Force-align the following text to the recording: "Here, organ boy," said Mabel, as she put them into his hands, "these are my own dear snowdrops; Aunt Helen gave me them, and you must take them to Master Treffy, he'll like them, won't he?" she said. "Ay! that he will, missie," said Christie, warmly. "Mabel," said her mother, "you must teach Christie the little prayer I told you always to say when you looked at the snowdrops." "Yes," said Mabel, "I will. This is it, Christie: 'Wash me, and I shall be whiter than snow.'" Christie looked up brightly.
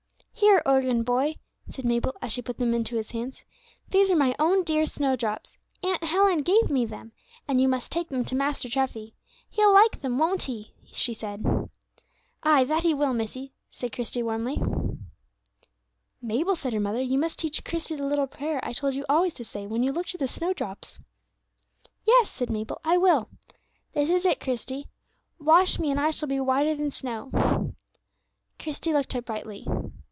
"Here, 0.33 0.63
organ 0.65 1.03
boy," 1.03 1.35
said 1.69 1.85
Mabel, 1.85 2.15
as 2.19 2.33
she 2.33 2.41
put 2.41 2.57
them 2.57 2.73
into 2.73 2.95
his 2.95 3.11
hands, 3.11 3.45
"these 3.89 4.09
are 4.09 4.15
my 4.15 4.33
own 4.39 4.63
dear 4.63 4.87
snowdrops; 4.87 5.55
Aunt 5.83 6.03
Helen 6.03 6.41
gave 6.41 6.67
me 6.67 6.83
them, 6.83 7.11
and 7.47 7.61
you 7.61 7.67
must 7.67 7.91
take 7.91 8.09
them 8.09 8.25
to 8.25 8.33
Master 8.35 8.67
Treffy, 8.67 9.13
he'll 9.51 9.71
like 9.71 10.01
them, 10.01 10.17
won't 10.17 10.43
he?" 10.43 10.73
she 10.91 11.13
said. 11.13 11.45
"Ay! 12.41 12.63
that 12.63 12.81
he 12.81 12.91
will, 12.91 13.13
missie," 13.13 13.53
said 13.69 13.91
Christie, 13.93 14.23
warmly. 14.23 14.57
"Mabel," 16.23 16.55
said 16.55 16.73
her 16.73 16.79
mother, 16.79 17.01
"you 17.03 17.19
must 17.19 17.37
teach 17.37 17.63
Christie 17.63 17.95
the 17.95 18.07
little 18.07 18.25
prayer 18.27 18.59
I 18.65 18.73
told 18.73 18.95
you 18.95 19.05
always 19.07 19.35
to 19.35 19.45
say 19.45 19.67
when 19.67 19.83
you 19.83 19.91
looked 19.91 20.15
at 20.15 20.19
the 20.19 20.27
snowdrops." 20.27 20.99
"Yes," 22.03 22.31
said 22.31 22.49
Mabel, 22.49 22.81
"I 22.83 22.97
will. 22.97 23.29
This 23.93 24.09
is 24.09 24.25
it, 24.25 24.39
Christie: 24.39 24.87
'Wash 25.37 25.77
me, 25.77 25.91
and 25.91 25.99
I 25.99 26.09
shall 26.09 26.27
be 26.27 26.39
whiter 26.39 26.73
than 26.75 26.89
snow.'" 26.89 27.75
Christie 28.57 28.91
looked 28.93 29.15
up 29.15 29.25
brightly. 29.25 29.67